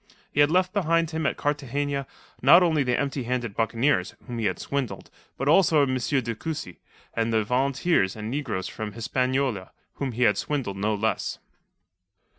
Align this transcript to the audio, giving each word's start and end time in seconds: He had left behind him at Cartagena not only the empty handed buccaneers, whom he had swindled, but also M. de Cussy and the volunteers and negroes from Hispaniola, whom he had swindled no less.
He 0.31 0.39
had 0.39 0.49
left 0.49 0.73
behind 0.73 1.11
him 1.11 1.27
at 1.27 1.37
Cartagena 1.37 2.07
not 2.41 2.63
only 2.63 2.81
the 2.81 2.99
empty 2.99 3.21
handed 3.25 3.55
buccaneers, 3.55 4.15
whom 4.25 4.39
he 4.39 4.45
had 4.45 4.57
swindled, 4.57 5.11
but 5.37 5.47
also 5.47 5.83
M. 5.83 5.95
de 5.95 6.33
Cussy 6.33 6.79
and 7.13 7.31
the 7.31 7.43
volunteers 7.43 8.15
and 8.15 8.31
negroes 8.31 8.67
from 8.67 8.93
Hispaniola, 8.93 9.69
whom 9.97 10.13
he 10.13 10.23
had 10.23 10.39
swindled 10.39 10.77
no 10.77 10.95
less. 10.95 11.37